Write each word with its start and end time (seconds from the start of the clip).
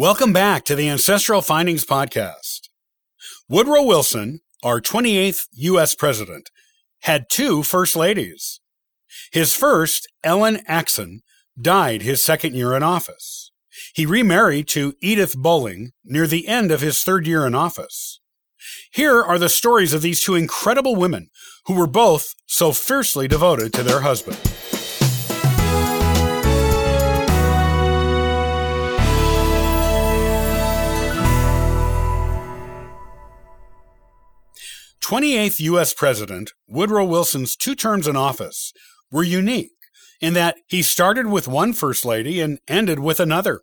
Welcome 0.00 0.32
back 0.32 0.64
to 0.64 0.74
the 0.74 0.88
Ancestral 0.88 1.42
Findings 1.42 1.84
Podcast. 1.84 2.70
Woodrow 3.50 3.82
Wilson, 3.82 4.40
our 4.62 4.80
28th 4.80 5.42
U.S. 5.52 5.94
President, 5.94 6.48
had 7.00 7.28
two 7.28 7.62
First 7.62 7.94
Ladies. 7.96 8.60
His 9.30 9.54
first, 9.54 10.08
Ellen 10.24 10.60
Axson, 10.66 11.18
died 11.60 12.00
his 12.00 12.22
second 12.22 12.54
year 12.54 12.74
in 12.74 12.82
office. 12.82 13.52
He 13.92 14.06
remarried 14.06 14.68
to 14.68 14.94
Edith 15.02 15.36
Bolling 15.36 15.90
near 16.02 16.26
the 16.26 16.48
end 16.48 16.72
of 16.72 16.80
his 16.80 17.02
third 17.02 17.26
year 17.26 17.46
in 17.46 17.54
office. 17.54 18.20
Here 18.90 19.22
are 19.22 19.38
the 19.38 19.50
stories 19.50 19.92
of 19.92 20.00
these 20.00 20.24
two 20.24 20.34
incredible 20.34 20.96
women 20.96 21.28
who 21.66 21.74
were 21.74 21.86
both 21.86 22.34
so 22.46 22.72
fiercely 22.72 23.28
devoted 23.28 23.74
to 23.74 23.82
their 23.82 24.00
husband. 24.00 24.38
28th 35.10 35.58
U.S. 35.58 35.92
President 35.92 36.52
Woodrow 36.68 37.04
Wilson's 37.04 37.56
two 37.56 37.74
terms 37.74 38.06
in 38.06 38.14
office 38.14 38.72
were 39.10 39.24
unique 39.24 39.72
in 40.20 40.34
that 40.34 40.58
he 40.68 40.82
started 40.82 41.26
with 41.26 41.48
one 41.48 41.72
First 41.72 42.04
Lady 42.04 42.40
and 42.40 42.60
ended 42.68 43.00
with 43.00 43.18
another. 43.18 43.62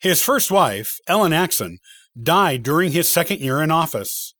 His 0.00 0.20
first 0.20 0.50
wife, 0.50 0.98
Ellen 1.06 1.32
Axson, 1.32 1.76
died 2.22 2.62
during 2.62 2.92
his 2.92 3.08
second 3.08 3.40
year 3.40 3.62
in 3.62 3.70
office. 3.70 4.34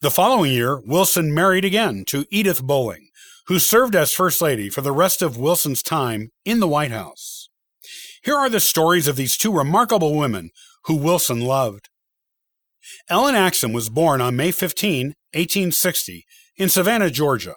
The 0.00 0.10
following 0.10 0.50
year, 0.50 0.80
Wilson 0.86 1.34
married 1.34 1.66
again 1.66 2.04
to 2.06 2.24
Edith 2.30 2.62
Bolling, 2.62 3.10
who 3.48 3.58
served 3.58 3.94
as 3.94 4.12
First 4.12 4.40
Lady 4.40 4.70
for 4.70 4.80
the 4.80 4.92
rest 4.92 5.20
of 5.20 5.36
Wilson's 5.36 5.82
time 5.82 6.30
in 6.42 6.60
the 6.60 6.68
White 6.68 6.90
House. 6.90 7.50
Here 8.24 8.34
are 8.34 8.48
the 8.48 8.60
stories 8.60 9.06
of 9.06 9.16
these 9.16 9.36
two 9.36 9.52
remarkable 9.52 10.16
women 10.16 10.52
who 10.84 10.96
Wilson 10.96 11.42
loved. 11.42 11.89
Ellen 13.08 13.34
Axson 13.34 13.72
was 13.72 13.88
born 13.88 14.20
on 14.20 14.36
May 14.36 14.50
15, 14.50 15.08
1860, 15.32 16.24
in 16.56 16.68
Savannah, 16.68 17.10
Georgia. 17.10 17.54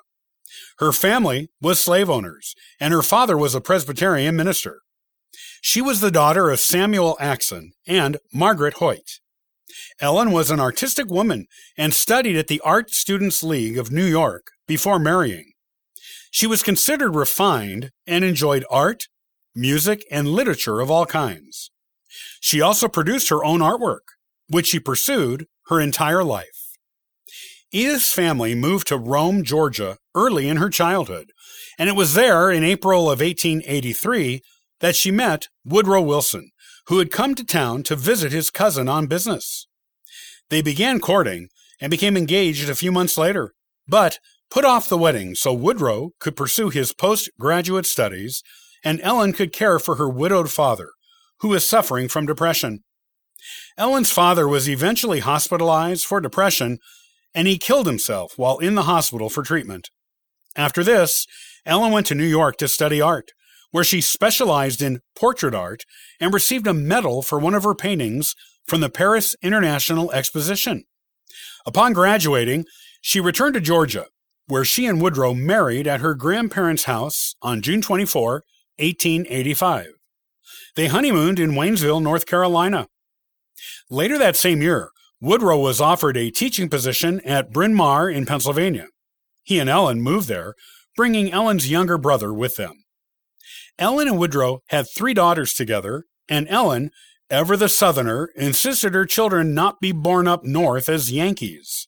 Her 0.80 0.92
family 0.92 1.50
was 1.62 1.80
slave 1.80 2.10
owners, 2.10 2.56
and 2.80 2.94
her 2.94 3.02
father 3.02 3.38
was 3.38 3.56
a 3.56 3.62
Presbyterian 3.62 4.36
minister. 4.36 4.82
She 5.62 5.82
was 5.82 6.02
the 6.02 6.12
daughter 6.12 6.50
of 6.50 6.60
Samuel 6.60 7.18
Axson 7.22 7.70
and 7.88 8.18
Margaret 8.34 8.76
Hoyt. 8.76 9.20
Ellen 10.00 10.32
was 10.32 10.52
an 10.52 10.60
artistic 10.60 11.10
woman 11.10 11.48
and 11.78 11.94
studied 11.94 12.36
at 12.36 12.48
the 12.48 12.62
Art 12.62 12.92
Students 12.92 13.44
League 13.44 13.78
of 13.78 13.92
New 13.92 14.06
York 14.06 14.48
before 14.68 15.00
marrying. 15.00 15.54
She 16.32 16.48
was 16.48 16.64
considered 16.64 17.16
refined 17.16 17.92
and 18.08 18.24
enjoyed 18.24 18.66
art, 18.70 19.06
music, 19.56 20.04
and 20.10 20.28
literature 20.28 20.80
of 20.80 20.90
all 20.90 21.06
kinds. 21.06 21.72
She 22.42 22.60
also 22.60 22.88
produced 22.88 23.30
her 23.30 23.44
own 23.44 23.60
artwork, 23.60 24.18
which 24.54 24.68
she 24.68 24.80
pursued 24.80 25.48
her 25.68 25.80
entire 25.80 26.24
life. 26.24 26.78
Edith's 27.72 28.14
family 28.14 28.54
moved 28.54 28.88
to 28.88 28.98
Rome, 28.98 29.44
Georgia, 29.44 29.98
early 30.14 30.48
in 30.48 30.58
her 30.58 30.70
childhood, 30.70 31.32
and 31.80 31.90
it 31.90 31.96
was 31.96 32.14
there 32.14 32.52
in 32.52 32.64
April 32.64 33.04
of 33.04 33.20
1883 33.20 34.42
that 34.80 34.96
she 34.96 35.10
met 35.10 35.48
Woodrow 35.66 36.02
Wilson, 36.02 36.52
who 36.88 37.00
had 37.00 37.12
come 37.12 37.34
to 37.36 37.44
town 37.44 37.82
to 37.84 37.96
visit 37.96 38.32
his 38.32 38.52
cousin 38.52 38.88
on 38.88 39.08
business. 39.08 39.66
They 40.50 40.62
began 40.62 41.00
courting 41.00 41.48
and 41.82 41.90
became 41.90 42.16
engaged 42.16 42.70
a 42.70 42.76
few 42.76 42.92
months 42.92 43.18
later, 43.18 43.54
but 43.88 44.20
put 44.52 44.66
off 44.66 44.88
the 44.88 44.98
wedding 44.98 45.34
so 45.34 45.52
Woodrow 45.52 46.12
could 46.20 46.36
pursue 46.36 46.70
his 46.70 46.94
postgraduate 46.94 47.88
studies 47.88 48.44
and 48.84 49.02
Ellen 49.02 49.34
could 49.34 49.52
care 49.52 49.80
for 49.80 49.96
her 49.96 50.10
widowed 50.10 50.52
father, 50.52 50.90
who 51.40 51.50
was 51.50 51.68
suffering 51.68 52.08
from 52.08 52.26
depression. 52.26 52.84
Ellen's 53.78 54.12
father 54.12 54.48
was 54.48 54.70
eventually 54.70 55.20
hospitalized 55.20 56.06
for 56.06 56.22
depression, 56.22 56.80
and 57.34 57.48
he 57.48 57.58
killed 57.58 57.88
himself 57.88 58.34
while 58.38 58.60
in 58.60 58.76
the 58.76 58.84
hospital 58.84 59.30
for 59.30 59.44
treatment. 59.44 59.90
After 60.56 60.84
this, 60.84 61.26
Ellen 61.66 61.92
went 61.92 62.06
to 62.08 62.16
New 62.16 62.26
York 62.26 62.58
to 62.58 62.68
study 62.68 63.02
art, 63.02 63.32
where 63.72 63.84
she 63.84 64.02
specialized 64.02 64.82
in 64.82 65.00
portrait 65.16 65.56
art 65.56 65.84
and 66.20 66.34
received 66.34 66.68
a 66.68 66.74
medal 66.74 67.22
for 67.22 67.40
one 67.40 67.56
of 67.56 67.64
her 67.64 67.74
paintings 67.74 68.36
from 68.68 68.82
the 68.82 68.90
Paris 68.90 69.36
International 69.42 70.12
Exposition. 70.12 70.84
Upon 71.66 71.94
graduating, 71.94 72.66
she 73.02 73.20
returned 73.20 73.56
to 73.56 73.62
Georgia, 73.62 74.06
where 74.48 74.66
she 74.66 74.86
and 74.86 75.02
Woodrow 75.02 75.34
married 75.34 75.88
at 75.88 76.02
her 76.02 76.14
grandparents' 76.14 76.84
house 76.84 77.36
on 77.42 77.62
June 77.62 77.82
24, 77.82 78.44
1885. 78.78 79.88
They 80.76 80.88
honeymooned 80.88 81.40
in 81.40 81.52
Waynesville, 81.52 82.02
North 82.02 82.26
Carolina. 82.26 82.88
Later 83.90 84.18
that 84.18 84.36
same 84.36 84.62
year, 84.62 84.90
Woodrow 85.22 85.58
was 85.58 85.80
offered 85.80 86.18
a 86.18 86.32
teaching 86.32 86.70
position 86.70 87.22
at 87.22 87.52
Bryn 87.52 87.74
Mawr 87.74 88.10
in 88.10 88.26
Pennsylvania. 88.26 88.88
He 89.44 89.60
and 89.60 89.70
Ellen 89.70 90.02
moved 90.02 90.28
there, 90.28 90.54
bringing 90.96 91.32
Ellen's 91.32 91.70
younger 91.70 91.98
brother 91.98 92.34
with 92.34 92.56
them. 92.56 92.84
Ellen 93.80 94.08
and 94.08 94.20
Woodrow 94.20 94.60
had 94.68 94.86
three 94.96 95.14
daughters 95.14 95.54
together, 95.54 96.04
and 96.30 96.48
Ellen, 96.50 96.92
ever 97.30 97.58
the 97.58 97.70
Southerner, 97.70 98.30
insisted 98.36 98.94
her 98.94 99.06
children 99.06 99.54
not 99.54 99.80
be 99.82 99.92
born 99.92 100.28
up 100.28 100.44
north 100.44 100.90
as 100.90 101.12
Yankees. 101.12 101.88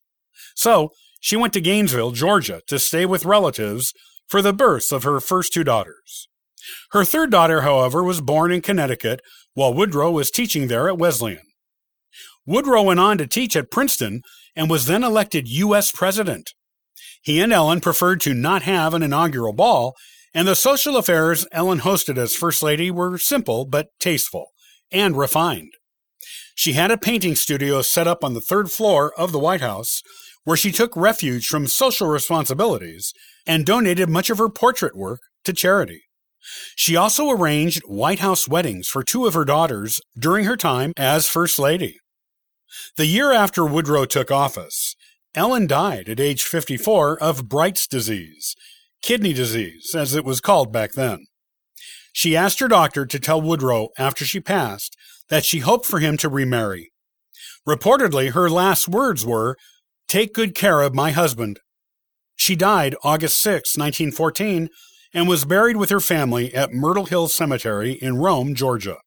So 0.55 0.89
she 1.19 1.35
went 1.35 1.53
to 1.53 1.61
Gainesville, 1.61 2.11
Georgia, 2.11 2.61
to 2.67 2.79
stay 2.79 3.05
with 3.05 3.25
relatives 3.25 3.93
for 4.27 4.41
the 4.41 4.53
births 4.53 4.91
of 4.91 5.03
her 5.03 5.19
first 5.19 5.53
two 5.53 5.63
daughters. 5.63 6.27
Her 6.91 7.05
third 7.05 7.31
daughter, 7.31 7.61
however, 7.61 8.03
was 8.03 8.21
born 8.21 8.51
in 8.51 8.61
Connecticut 8.61 9.21
while 9.53 9.73
Woodrow 9.73 10.11
was 10.11 10.31
teaching 10.31 10.67
there 10.67 10.87
at 10.87 10.97
Wesleyan. 10.97 11.44
Woodrow 12.45 12.83
went 12.83 12.99
on 12.99 13.17
to 13.17 13.27
teach 13.27 13.55
at 13.55 13.71
Princeton 13.71 14.21
and 14.55 14.69
was 14.69 14.85
then 14.85 15.03
elected 15.03 15.47
U.S. 15.47 15.91
President. 15.91 16.51
He 17.21 17.39
and 17.39 17.51
Ellen 17.51 17.81
preferred 17.81 18.21
to 18.21 18.33
not 18.33 18.61
have 18.63 18.93
an 18.93 19.01
inaugural 19.01 19.53
ball, 19.53 19.95
and 20.33 20.47
the 20.47 20.55
social 20.55 20.95
affairs 20.95 21.47
Ellen 21.51 21.79
hosted 21.79 22.17
as 22.17 22.35
First 22.35 22.61
Lady 22.61 22.91
were 22.91 23.17
simple 23.17 23.65
but 23.65 23.87
tasteful 23.99 24.51
and 24.91 25.17
refined. 25.17 25.71
She 26.53 26.73
had 26.73 26.91
a 26.91 26.97
painting 26.97 27.35
studio 27.35 27.81
set 27.81 28.07
up 28.07 28.23
on 28.23 28.33
the 28.33 28.41
third 28.41 28.71
floor 28.71 29.13
of 29.17 29.31
the 29.31 29.39
White 29.39 29.61
House, 29.61 30.01
where 30.43 30.55
she 30.55 30.71
took 30.71 30.95
refuge 30.95 31.47
from 31.47 31.67
social 31.67 32.07
responsibilities 32.07 33.11
and 33.47 33.65
donated 33.65 34.09
much 34.09 34.29
of 34.29 34.37
her 34.37 34.49
portrait 34.49 34.95
work 34.95 35.21
to 35.43 35.53
charity. 35.53 36.03
She 36.75 36.95
also 36.95 37.29
arranged 37.29 37.81
White 37.87 38.19
House 38.19 38.47
weddings 38.47 38.87
for 38.87 39.03
two 39.03 39.25
of 39.25 39.33
her 39.33 39.45
daughters 39.45 39.99
during 40.17 40.45
her 40.45 40.55
time 40.55 40.93
as 40.95 41.27
First 41.27 41.57
Lady. 41.57 41.97
The 42.97 43.05
year 43.05 43.31
after 43.31 43.65
Woodrow 43.65 44.05
took 44.05 44.31
office, 44.31 44.95
Ellen 45.35 45.67
died 45.67 46.07
at 46.07 46.19
age 46.19 46.43
54 46.43 47.21
of 47.21 47.49
Bright's 47.49 47.87
disease, 47.87 48.55
kidney 49.01 49.33
disease, 49.33 49.93
as 49.95 50.15
it 50.15 50.23
was 50.23 50.39
called 50.39 50.71
back 50.71 50.93
then. 50.93 51.25
She 52.13 52.37
asked 52.37 52.59
her 52.59 52.69
doctor 52.69 53.05
to 53.05 53.19
tell 53.19 53.41
Woodrow 53.41 53.89
after 53.97 54.23
she 54.23 54.39
passed 54.39 54.95
that 55.29 55.43
she 55.43 55.59
hoped 55.59 55.85
for 55.85 55.99
him 55.99 56.15
to 56.17 56.29
remarry. 56.29 56.91
Reportedly, 57.67 58.31
her 58.31 58.49
last 58.49 58.87
words 58.87 59.25
were, 59.25 59.57
Take 60.07 60.33
good 60.33 60.55
care 60.55 60.81
of 60.81 60.93
my 60.93 61.11
husband. 61.11 61.59
She 62.35 62.55
died 62.55 62.95
August 63.03 63.41
6, 63.41 63.75
1914, 63.77 64.69
and 65.13 65.27
was 65.27 65.45
buried 65.45 65.77
with 65.77 65.89
her 65.89 65.99
family 65.99 66.53
at 66.53 66.73
Myrtle 66.73 67.05
Hill 67.05 67.27
Cemetery 67.27 67.93
in 67.93 68.17
Rome, 68.17 68.53
Georgia. 68.53 68.97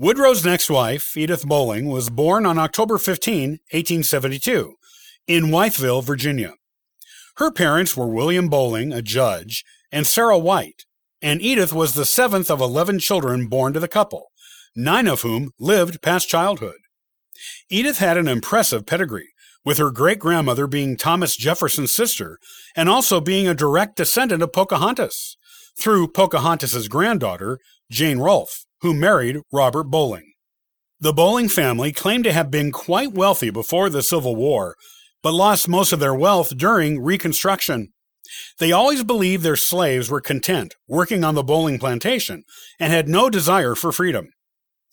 Woodrow's 0.00 0.44
next 0.44 0.70
wife, 0.70 1.16
Edith 1.16 1.44
Bolling, 1.44 1.88
was 1.88 2.08
born 2.08 2.46
on 2.46 2.56
October 2.56 2.98
15, 2.98 3.50
1872, 3.72 4.74
in 5.26 5.46
Wytheville, 5.46 6.04
Virginia. 6.04 6.54
Her 7.38 7.50
parents 7.50 7.96
were 7.96 8.06
William 8.06 8.48
Bolling, 8.48 8.92
a 8.92 9.02
judge, 9.02 9.64
and 9.90 10.06
Sarah 10.06 10.38
White, 10.38 10.84
and 11.20 11.42
Edith 11.42 11.72
was 11.72 11.94
the 11.94 12.04
seventh 12.04 12.48
of 12.48 12.60
11 12.60 13.00
children 13.00 13.48
born 13.48 13.72
to 13.72 13.80
the 13.80 13.88
couple, 13.88 14.28
nine 14.76 15.08
of 15.08 15.22
whom 15.22 15.50
lived 15.58 16.00
past 16.00 16.28
childhood. 16.28 16.78
Edith 17.68 17.98
had 17.98 18.16
an 18.16 18.28
impressive 18.28 18.86
pedigree, 18.86 19.30
with 19.64 19.78
her 19.78 19.90
great 19.90 20.20
grandmother 20.20 20.68
being 20.68 20.96
Thomas 20.96 21.34
Jefferson's 21.34 21.90
sister 21.90 22.38
and 22.76 22.88
also 22.88 23.20
being 23.20 23.48
a 23.48 23.52
direct 23.52 23.96
descendant 23.96 24.44
of 24.44 24.52
Pocahontas, 24.52 25.36
through 25.76 26.06
Pocahontas's 26.06 26.86
granddaughter, 26.86 27.58
Jane 27.90 28.18
Rolfe 28.18 28.64
who 28.80 28.94
married 28.94 29.38
Robert 29.52 29.84
Bolling. 29.84 30.32
The 31.00 31.12
Bolling 31.12 31.48
family 31.48 31.92
claimed 31.92 32.24
to 32.24 32.32
have 32.32 32.50
been 32.50 32.72
quite 32.72 33.12
wealthy 33.12 33.50
before 33.50 33.88
the 33.88 34.02
Civil 34.02 34.34
War, 34.34 34.74
but 35.22 35.32
lost 35.32 35.68
most 35.68 35.92
of 35.92 36.00
their 36.00 36.14
wealth 36.14 36.56
during 36.56 37.00
Reconstruction. 37.00 37.92
They 38.58 38.72
always 38.72 39.04
believed 39.04 39.42
their 39.42 39.56
slaves 39.56 40.10
were 40.10 40.20
content 40.20 40.74
working 40.86 41.24
on 41.24 41.34
the 41.34 41.42
Bolling 41.42 41.78
plantation 41.78 42.44
and 42.78 42.92
had 42.92 43.08
no 43.08 43.30
desire 43.30 43.74
for 43.74 43.92
freedom. 43.92 44.28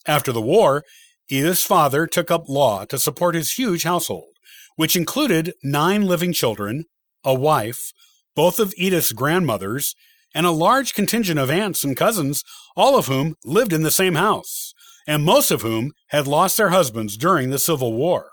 After 0.08 0.32
the 0.32 0.42
war, 0.42 0.84
Edith's 1.30 1.64
father 1.64 2.06
took 2.06 2.30
up 2.30 2.48
law 2.48 2.86
to 2.86 3.00
support 3.00 3.36
his 3.36 3.52
huge 3.52 3.84
household, 3.84 4.34
which 4.76 4.96
included 4.96 5.54
nine 5.64 6.04
living 6.04 6.34
children, 6.34 6.86
a 7.24 7.34
wife, 7.34 7.92
both 8.36 8.60
of 8.60 8.74
Edith's 8.78 9.12
grandmothers, 9.12 9.96
and 10.36 10.46
a 10.46 10.52
large 10.52 10.94
contingent 10.94 11.40
of 11.40 11.50
aunts 11.50 11.84
and 11.84 11.98
cousins, 11.98 12.44
all 12.76 12.98
of 12.98 13.08
whom 13.08 13.36
lived 13.46 13.74
in 13.74 13.84
the 13.84 13.90
same 13.90 14.16
house, 14.16 14.74
and 15.08 15.24
most 15.24 15.50
of 15.50 15.62
whom 15.62 15.94
had 16.10 16.28
lost 16.28 16.58
their 16.58 16.70
husbands 16.70 17.16
during 17.16 17.50
the 17.50 17.58
Civil 17.58 17.94
War. 17.94 18.32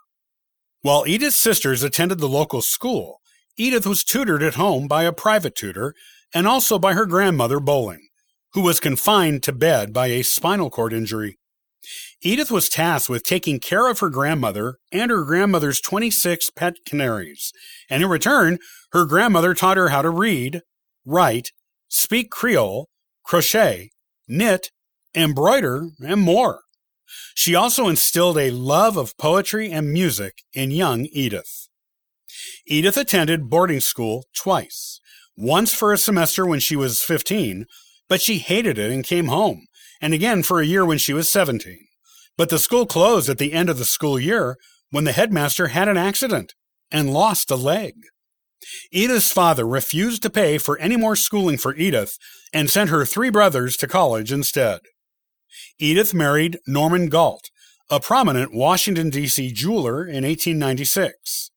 While 0.83 1.07
Edith's 1.07 1.39
sisters 1.39 1.85
attended 1.85 2.19
the 2.19 2.29
local 2.29 2.61
school, 2.61 3.21
Edith 3.57 3.87
was 3.87 4.03
tutored 4.03 4.43
at 4.43 4.55
home 4.55 4.89
by 4.89 5.05
a 5.05 5.13
private 5.13 5.55
tutor 5.55 5.95
and 6.35 6.49
also 6.49 6.79
by 6.79 6.95
her 6.95 7.07
grandmother 7.07 7.61
Bolling, 7.61 8.09
who 8.53 8.63
was 8.63 8.81
confined 8.81 9.45
to 9.45 9.53
bed 9.53 9.93
by 9.93 10.09
a 10.09 10.23
spinal 10.23 10.71
cord 10.71 10.93
injury. 10.93 11.39
Edith 12.21 12.51
was 12.51 12.69
tasked 12.69 13.09
with 13.09 13.25
taking 13.25 13.61
care 13.61 13.89
of 13.89 14.01
her 14.01 14.09
grandmother 14.09 14.77
and 14.91 15.11
her 15.11 15.25
grandmother's 15.25 15.81
26 15.81 16.51
pet 16.51 16.75
canaries, 16.85 17.53
and 17.89 18.03
in 18.03 18.09
return, 18.09 18.59
her 18.93 19.05
grandmother 19.05 19.55
taught 19.55 19.77
her 19.77 19.91
how 19.91 20.03
to 20.03 20.11
read, 20.11 20.63
write, 21.05 21.51
speak 21.93 22.31
Creole, 22.31 22.89
crochet, 23.23 23.91
knit, 24.27 24.71
embroider, 25.15 25.91
and 26.01 26.21
more. 26.21 26.63
She 27.35 27.55
also 27.55 27.87
instilled 27.89 28.39
a 28.39 28.51
love 28.51 28.97
of 28.97 29.17
poetry 29.19 29.71
and 29.71 29.93
music 29.93 30.43
in 30.55 30.71
young 30.71 31.07
Edith. 31.13 31.69
Edith 32.67 32.97
attended 32.97 33.51
boarding 33.51 33.81
school 33.81 34.25
twice, 34.35 35.01
once 35.37 35.75
for 35.75 35.93
a 35.93 35.99
semester 35.99 36.47
when 36.47 36.61
she 36.61 36.77
was 36.77 37.03
15, 37.03 37.67
but 38.09 38.23
she 38.23 38.39
hated 38.39 38.79
it 38.79 38.91
and 38.91 39.05
came 39.05 39.27
home, 39.27 39.67
and 40.01 40.15
again 40.15 40.43
for 40.43 40.61
a 40.61 40.67
year 40.67 40.87
when 40.87 40.99
she 40.99 41.13
was 41.13 41.29
17. 41.29 41.79
But 42.39 42.49
the 42.49 42.59
school 42.59 42.87
closed 42.87 43.29
at 43.29 43.37
the 43.37 43.53
end 43.53 43.69
of 43.69 43.79
the 43.79 43.85
school 43.85 44.19
year 44.19 44.57
when 44.91 45.05
the 45.05 45.13
headmaster 45.13 45.69
had 45.69 45.89
an 45.89 45.99
accident 45.99 46.55
and 46.91 47.13
lost 47.13 47.51
a 47.51 47.57
leg. 47.57 47.95
Edith's 48.91 49.33
father 49.33 49.67
refused 49.67 50.23
to 50.23 50.31
pay 50.31 50.59
for 50.59 50.79
any 50.79 50.97
more 50.97 51.17
schooling 51.17 51.59
for 51.59 51.75
Edith 51.75 52.17
and 52.53 52.71
sent 52.71 52.91
her 52.91 53.05
three 53.05 53.31
brothers 53.31 53.77
to 53.79 53.89
college 53.89 54.33
instead. 54.33 54.81
Edith 55.79 56.15
married 56.15 56.59
Norman 56.67 57.09
Galt, 57.09 57.51
a 57.91 58.01
prominent 58.01 58.55
Washington, 58.55 59.11
D.C. 59.11 59.53
jeweler 59.53 60.05
in 60.05 60.25
1896. 60.25 61.51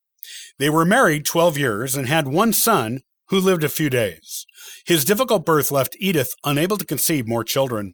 They 0.58 0.70
were 0.70 0.86
married 0.86 1.26
12 1.26 1.58
years 1.58 1.96
and 1.96 2.08
had 2.08 2.28
one 2.28 2.54
son 2.54 3.02
who 3.30 3.40
lived 3.40 3.64
a 3.64 3.70
few 3.70 3.90
days. 3.90 4.46
His 4.86 5.06
difficult 5.06 5.46
birth 5.46 5.72
left 5.72 5.98
Edith 6.00 6.34
unable 6.44 6.78
to 6.78 6.86
conceive 6.86 7.28
more 7.28 7.44
children. 7.44 7.94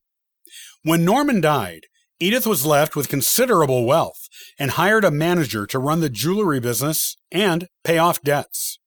When 0.84 1.06
Norman 1.06 1.42
died, 1.42 1.86
Edith 2.20 2.46
was 2.46 2.66
left 2.66 2.96
with 2.96 3.10
considerable 3.10 3.86
wealth 3.86 4.28
and 4.60 4.72
hired 4.72 5.04
a 5.04 5.12
manager 5.12 5.66
to 5.68 5.80
run 5.80 6.02
the 6.02 6.10
jewelry 6.10 6.60
business 6.60 7.16
and 7.32 7.68
pay 7.84 7.98
off 7.98 8.22
debts. 8.22 8.80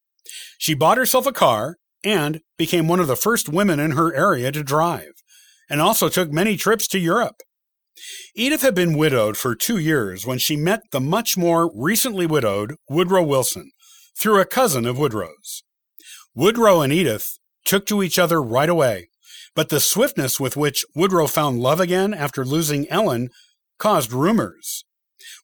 She 0.64 0.72
bought 0.72 0.96
herself 0.96 1.26
a 1.26 1.32
car 1.32 1.76
and 2.02 2.40
became 2.56 2.88
one 2.88 2.98
of 2.98 3.06
the 3.06 3.16
first 3.16 3.50
women 3.50 3.78
in 3.78 3.90
her 3.90 4.14
area 4.14 4.50
to 4.50 4.62
drive, 4.62 5.12
and 5.68 5.78
also 5.78 6.08
took 6.08 6.32
many 6.32 6.56
trips 6.56 6.88
to 6.88 6.98
Europe. 6.98 7.42
Edith 8.34 8.62
had 8.62 8.74
been 8.74 8.96
widowed 8.96 9.36
for 9.36 9.54
two 9.54 9.76
years 9.76 10.24
when 10.24 10.38
she 10.38 10.56
met 10.56 10.80
the 10.90 11.00
much 11.00 11.36
more 11.36 11.70
recently 11.74 12.24
widowed 12.24 12.76
Woodrow 12.88 13.24
Wilson 13.24 13.72
through 14.18 14.40
a 14.40 14.46
cousin 14.46 14.86
of 14.86 14.98
Woodrow's. 14.98 15.64
Woodrow 16.34 16.80
and 16.80 16.94
Edith 16.94 17.36
took 17.66 17.84
to 17.88 18.02
each 18.02 18.18
other 18.18 18.42
right 18.42 18.70
away 18.70 19.08
but 19.54 19.68
the 19.68 19.80
swiftness 19.80 20.40
with 20.40 20.56
which 20.56 20.84
Woodrow 20.94 21.26
found 21.26 21.60
love 21.60 21.80
again 21.80 22.12
after 22.12 22.44
losing 22.44 22.88
Ellen 22.88 23.28
caused 23.78 24.12
rumors. 24.12 24.84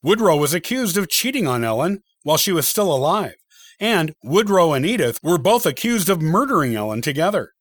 Woodrow 0.02 0.36
was 0.36 0.54
accused 0.54 0.96
of 0.96 1.08
cheating 1.08 1.46
on 1.46 1.64
Ellen 1.64 2.00
while 2.22 2.36
she 2.36 2.52
was 2.52 2.68
still 2.68 2.92
alive, 2.92 3.34
and 3.80 4.12
Woodrow 4.22 4.72
and 4.72 4.84
Edith 4.84 5.18
were 5.22 5.38
both 5.38 5.64
accused 5.64 6.08
of 6.08 6.20
murdering 6.20 6.76
Ellen 6.76 7.00
together. 7.00 7.52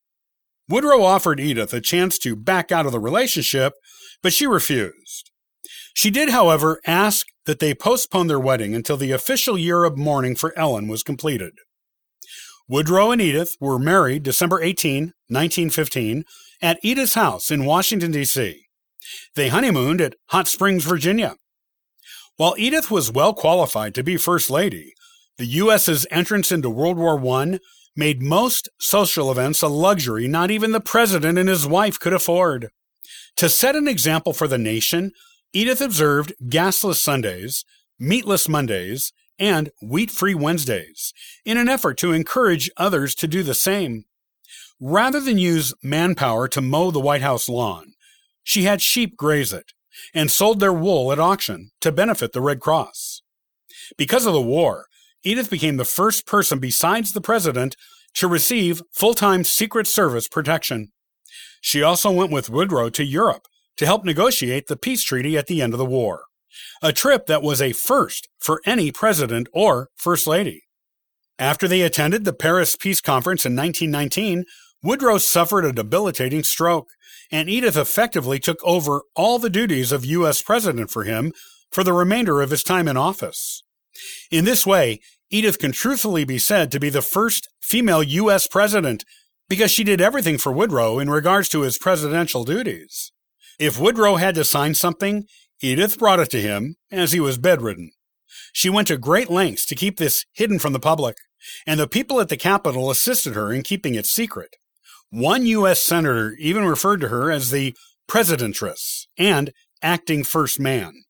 Woodrow 0.68 1.02
offered 1.02 1.40
Edith 1.40 1.74
a 1.74 1.82
chance 1.82 2.20
to 2.20 2.36
back 2.36 2.72
out 2.72 2.86
of 2.86 2.92
the 2.92 3.00
relationship, 3.00 3.74
but 4.22 4.34
she 4.34 4.46
refused. 4.46 5.32
She 5.96 6.12
did, 6.12 6.30
however, 6.30 6.80
ask 6.86 7.26
that 7.46 7.60
they 7.60 7.74
postpone 7.74 8.28
their 8.28 8.40
wedding 8.40 8.76
until 8.76 8.98
the 8.98 9.12
official 9.12 9.58
year 9.58 9.84
of 9.84 9.98
mourning 9.98 10.36
for 10.36 10.58
Ellen 10.58 10.88
was 10.88 11.02
completed. 11.02 11.54
Woodrow 12.68 13.10
and 13.10 13.20
Edith 13.20 13.56
were 13.60 13.80
married 13.80 14.22
December 14.22 14.62
18, 14.62 15.14
1915, 15.28 16.24
at 16.62 16.78
Edith's 16.84 17.16
house 17.16 17.50
in 17.50 17.66
Washington, 17.66 18.12
D.C. 18.12 18.62
They 19.36 19.48
honeymooned 19.48 20.02
at 20.02 20.14
Hot 20.28 20.48
Springs, 20.48 20.84
Virginia. 20.84 21.36
While 22.36 22.54
Edith 22.58 22.92
was 22.92 23.12
well 23.12 23.34
qualified 23.34 23.96
to 23.96 24.04
be 24.04 24.18
First 24.18 24.50
Lady, 24.52 24.94
the 25.40 25.46
U.S.'s 25.46 26.06
entrance 26.12 26.52
into 26.52 26.70
World 26.70 26.98
War 26.98 27.18
I 27.40 27.60
made 27.96 28.22
most 28.22 28.68
social 28.78 29.32
events 29.32 29.62
a 29.62 29.70
luxury 29.70 30.28
not 30.28 30.52
even 30.52 30.74
the 30.74 30.82
president 30.82 31.38
and 31.38 31.48
his 31.48 31.66
wife 31.66 31.98
could 31.98 32.12
afford. 32.12 32.72
To 33.38 33.48
set 33.48 33.78
an 33.78 33.88
example 33.88 34.34
for 34.34 34.50
the 34.50 34.58
nation, 34.58 35.14
Edith 35.54 35.80
observed 35.80 36.34
gasless 36.44 36.98
Sundays, 36.98 37.64
meatless 37.98 38.50
Mondays, 38.50 39.14
and 39.40 39.72
wheat 39.82 40.12
free 40.12 40.36
Wednesdays 40.36 41.14
in 41.46 41.58
an 41.58 41.70
effort 41.70 41.98
to 42.00 42.12
encourage 42.12 42.70
others 42.76 43.16
to 43.16 43.26
do 43.26 43.42
the 43.42 43.56
same. 43.56 44.04
Rather 44.78 45.22
than 45.22 45.38
use 45.38 45.74
manpower 45.82 46.50
to 46.50 46.62
mow 46.62 46.92
the 46.92 47.00
White 47.00 47.22
House 47.22 47.48
lawn, 47.48 47.94
she 48.44 48.64
had 48.64 48.82
sheep 48.82 49.16
graze 49.16 49.54
it 49.54 49.72
and 50.14 50.30
sold 50.30 50.60
their 50.60 50.74
wool 50.74 51.14
at 51.14 51.20
auction 51.20 51.72
to 51.80 51.94
benefit 51.94 52.34
the 52.34 52.42
Red 52.42 52.60
Cross. 52.60 53.22
Because 53.98 54.26
of 54.26 54.34
the 54.34 54.42
war, 54.42 54.88
Edith 55.24 55.50
became 55.50 55.78
the 55.78 55.86
first 55.86 56.26
person 56.26 56.60
besides 56.60 57.14
the 57.14 57.22
president 57.22 57.76
to 58.16 58.28
receive 58.28 58.82
full 58.92 59.14
time 59.14 59.44
Secret 59.44 59.88
Service 59.88 60.28
protection. 60.28 60.90
She 61.62 61.84
also 61.84 62.12
went 62.12 62.32
with 62.32 62.50
Woodrow 62.50 62.90
to 62.90 63.04
Europe 63.04 63.44
to 63.78 63.86
help 63.86 64.06
negotiate 64.06 64.68
the 64.68 64.78
peace 64.78 65.04
treaty 65.04 65.38
at 65.38 65.48
the 65.48 65.62
end 65.62 65.74
of 65.74 65.80
the 65.80 65.86
war 65.86 66.24
a 66.82 66.94
trip 66.94 67.26
that 67.28 67.44
was 67.44 67.62
a 67.62 67.74
first 67.74 68.28
for 68.40 68.62
any 68.66 68.92
president 68.92 69.48
or 69.54 69.90
first 69.96 70.28
lady. 70.28 70.64
After 71.38 71.68
they 71.68 71.82
attended 71.82 72.26
the 72.26 72.34
Paris 72.34 72.76
Peace 72.76 73.02
Conference 73.02 73.46
in 73.46 73.56
1919, 73.56 74.46
Woodrow 74.84 75.18
suffered 75.18 75.66
a 75.66 75.74
debilitating 75.74 76.44
stroke, 76.44 76.88
and 77.32 77.50
Edith 77.50 77.78
effectively 77.78 78.40
took 78.40 78.58
over 78.64 79.02
all 79.16 79.40
the 79.40 79.50
duties 79.50 79.92
of 79.92 80.06
U.S. 80.06 80.42
president 80.42 80.90
for 80.90 81.04
him 81.04 81.32
for 81.72 81.84
the 81.84 81.94
remainder 81.94 82.42
of 82.42 82.50
his 82.50 82.64
time 82.64 82.88
in 82.88 82.98
office. 82.98 83.62
In 84.32 84.46
this 84.46 84.66
way, 84.66 85.00
Edith 85.30 85.60
can 85.60 85.72
truthfully 85.72 86.24
be 86.24 86.40
said 86.40 86.72
to 86.72 86.80
be 86.80 86.90
the 86.90 87.02
first 87.02 87.50
female 87.62 88.04
U.S. 88.04 88.48
president 88.48 89.06
because 89.48 89.72
she 89.72 89.84
did 89.84 90.02
everything 90.02 90.38
for 90.38 90.52
Woodrow 90.52 91.00
in 91.00 91.10
regards 91.10 91.50
to 91.50 91.62
his 91.62 91.78
presidential 91.78 92.44
duties. 92.44 93.12
If 93.60 93.80
Woodrow 93.80 94.16
had 94.16 94.36
to 94.36 94.44
sign 94.44 94.76
something, 94.76 95.26
Edith 95.62 96.00
brought 96.00 96.20
it 96.20 96.30
to 96.32 96.42
him 96.42 96.76
as 96.92 97.12
he 97.12 97.20
was 97.20 97.38
bedridden. 97.38 97.92
She 98.54 98.70
went 98.70 98.88
to 98.88 98.98
great 98.98 99.30
lengths 99.30 99.66
to 99.68 99.76
keep 99.76 99.98
this 99.98 100.26
hidden 100.34 100.60
from 100.60 100.74
the 100.74 100.80
public, 100.80 101.18
and 101.68 101.80
the 101.80 101.88
people 101.88 102.20
at 102.20 102.30
the 102.30 102.38
Capitol 102.38 102.90
assisted 102.90 103.36
her 103.36 103.52
in 103.52 103.64
keeping 103.64 103.96
it 103.96 104.06
secret. 104.06 104.56
One 105.10 105.46
U.S. 105.46 105.82
Senator 105.82 106.36
even 106.40 106.66
referred 106.66 107.02
to 107.02 107.10
her 107.10 107.32
as 107.32 107.52
the 107.52 107.76
Presidentress 108.08 109.08
and 109.20 109.52
acting 109.84 110.24
first 110.24 110.60
man. 110.60 111.04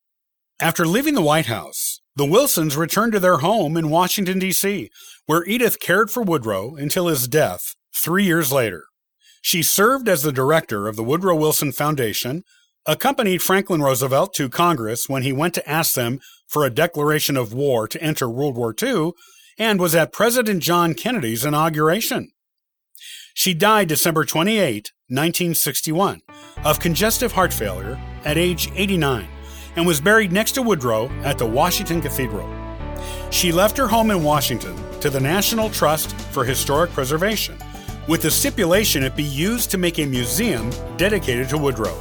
After 0.59 0.85
leaving 0.85 1.15
the 1.15 1.21
White 1.21 1.45
House, 1.45 1.98
the 2.15 2.25
Wilsons 2.25 2.75
returned 2.75 3.13
to 3.13 3.19
their 3.19 3.37
home 3.37 3.77
in 3.77 3.89
Washington, 3.89 4.39
D.C., 4.39 4.89
where 5.25 5.45
Edith 5.45 5.79
cared 5.79 6.09
for 6.09 6.23
Woodrow 6.23 6.75
until 6.75 7.07
his 7.07 7.27
death 7.27 7.75
three 7.95 8.25
years 8.25 8.51
later. 8.51 8.85
She 9.41 9.63
served 9.63 10.09
as 10.09 10.23
the 10.23 10.31
director 10.31 10.87
of 10.87 10.95
the 10.95 11.03
Woodrow 11.03 11.35
Wilson 11.35 11.71
Foundation, 11.71 12.43
accompanied 12.85 13.41
Franklin 13.41 13.81
Roosevelt 13.81 14.33
to 14.33 14.49
Congress 14.49 15.07
when 15.07 15.23
he 15.23 15.31
went 15.31 15.53
to 15.53 15.69
ask 15.69 15.93
them 15.93 16.19
for 16.47 16.65
a 16.65 16.69
declaration 16.69 17.37
of 17.37 17.53
war 17.53 17.87
to 17.87 18.01
enter 18.01 18.27
World 18.27 18.57
War 18.57 18.75
II, 18.81 19.11
and 19.57 19.79
was 19.79 19.95
at 19.95 20.11
President 20.11 20.63
John 20.63 20.93
Kennedy's 20.93 21.45
inauguration. 21.45 22.31
She 23.33 23.53
died 23.53 23.87
December 23.87 24.25
28, 24.25 24.91
1961, 25.07 26.21
of 26.65 26.79
congestive 26.79 27.33
heart 27.33 27.53
failure 27.53 27.99
at 28.25 28.37
age 28.37 28.69
89 28.75 29.27
and 29.79 29.87
was 29.87 30.01
buried 30.01 30.33
next 30.33 30.51
to 30.51 30.61
Woodrow 30.61 31.09
at 31.23 31.37
the 31.37 31.45
Washington 31.45 32.01
Cathedral. 32.01 32.45
She 33.31 33.53
left 33.53 33.77
her 33.77 33.87
home 33.87 34.11
in 34.11 34.23
Washington 34.23 34.75
to 34.99 35.09
the 35.09 35.21
National 35.21 35.69
Trust 35.69 36.13
for 36.33 36.43
Historic 36.43 36.91
Preservation, 36.91 37.57
with 38.05 38.21
the 38.21 38.29
stipulation 38.29 39.03
it 39.03 39.15
be 39.15 39.23
used 39.23 39.71
to 39.71 39.77
make 39.77 39.97
a 39.97 40.05
museum 40.05 40.69
dedicated 40.97 41.47
to 41.47 41.57
Woodrow. 41.57 41.95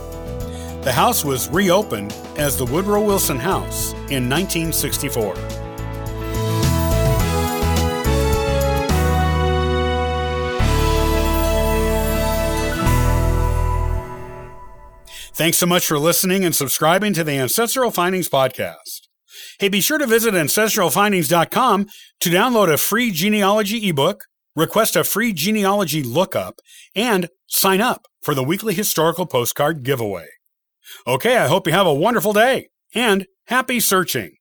The 0.83 0.91
house 0.91 1.25
was 1.25 1.49
reopened 1.51 2.13
as 2.37 2.59
the 2.59 2.65
Woodrow 2.65 3.01
Wilson 3.01 3.39
House 3.39 3.93
in 4.11 4.29
1964. 4.29 5.68
Thanks 15.39 15.57
so 15.57 15.67
much 15.67 15.87
for 15.87 16.01
listening 16.01 16.45
and 16.45 16.53
subscribing 16.53 17.13
to 17.13 17.23
the 17.23 17.39
Ancestral 17.39 17.93
Findings 17.93 18.29
Podcast. 18.29 19.07
Hey, 19.61 19.69
be 19.69 19.81
sure 19.81 19.97
to 19.97 20.05
visit 20.05 20.35
ancestralfindings.com 20.35 21.87
to 22.19 22.29
download 22.29 22.73
a 22.73 22.77
free 22.77 23.13
genealogy 23.13 23.89
ebook, 23.89 24.25
request 24.57 24.97
a 24.97 25.05
free 25.05 25.33
genealogy 25.33 26.03
lookup, 26.03 26.57
and 26.97 27.29
sign 27.47 27.81
up 27.81 28.09
for 28.21 28.35
the 28.35 28.43
weekly 28.43 28.75
historical 28.75 29.27
postcard 29.27 29.85
giveaway. 29.85 30.27
Okay, 31.07 31.37
I 31.37 31.47
hope 31.47 31.69
you 31.69 31.73
have 31.73 31.87
a 31.87 31.95
wonderful 31.95 32.33
day 32.33 32.71
and 32.93 33.25
happy 33.47 33.79
searching. 33.79 34.38